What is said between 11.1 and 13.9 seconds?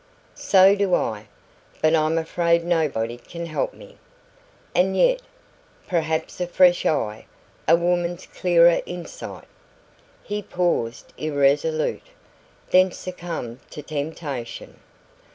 irresolute, then succumbed to